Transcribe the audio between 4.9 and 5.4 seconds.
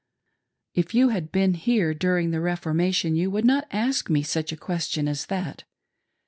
as